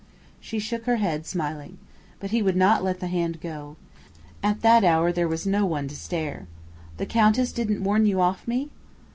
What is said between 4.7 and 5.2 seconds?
hour